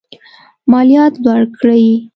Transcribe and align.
مالیات 0.71 1.13
لوړ 1.23 1.41
کړي. 1.57 1.85